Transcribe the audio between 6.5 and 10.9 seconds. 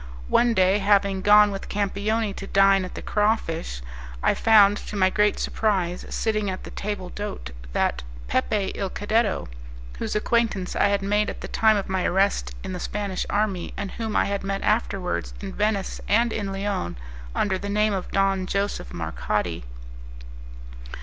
the table d'hote, that Pepe il Cadetto, whose acquaintance I